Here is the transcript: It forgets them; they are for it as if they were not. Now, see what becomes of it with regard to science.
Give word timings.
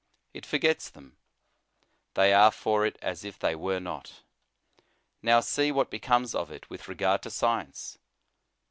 It 0.33 0.47
forgets 0.47 0.89
them; 0.89 1.17
they 2.15 2.33
are 2.33 2.49
for 2.49 2.87
it 2.87 2.97
as 3.03 3.23
if 3.23 3.37
they 3.37 3.53
were 3.53 3.79
not. 3.79 4.23
Now, 5.21 5.41
see 5.41 5.71
what 5.71 5.91
becomes 5.91 6.33
of 6.33 6.49
it 6.49 6.71
with 6.71 6.87
regard 6.87 7.21
to 7.21 7.29
science. 7.29 7.99